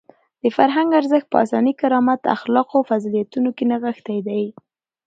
[0.41, 4.43] د فرهنګ ارزښت په انساني کرامت، اخلاقو او فضیلتونو کې نغښتی دی.